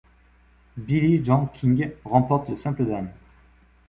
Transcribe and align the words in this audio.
Billie 0.77 1.23
Jean 1.23 1.45
King 1.53 1.91
remporte 2.05 2.49
le 2.49 2.55
simple 2.55 2.87
dames. 2.87 3.11